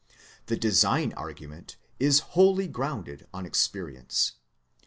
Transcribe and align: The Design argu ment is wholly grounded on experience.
The 0.47 0.57
Design 0.57 1.11
argu 1.11 1.47
ment 1.47 1.77
is 1.99 2.21
wholly 2.33 2.67
grounded 2.67 3.27
on 3.35 3.45
experience. 3.45 4.31